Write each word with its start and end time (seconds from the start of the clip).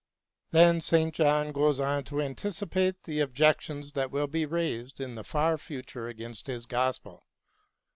Then 0.49 0.81
St. 0.81 1.13
John 1.13 1.51
goes 1.51 1.79
on 1.79 2.05
to 2.05 2.23
anticipate 2.23 3.03
the 3.03 3.19
objec 3.19 3.61
tions 3.61 3.93
which 3.93 4.09
will 4.09 4.25
be 4.25 4.47
raised 4.47 4.99
in 4.99 5.13
the 5.13 5.23
far 5.23 5.59
future 5.59 6.07
against 6.07 6.47
his 6.47 6.65
gospel. 6.65 7.27